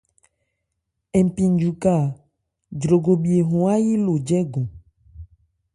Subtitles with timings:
[1.25, 1.93] Npi njuka,
[2.79, 4.67] Jrogobhye hɔn áyi lo jɛ́gɔn.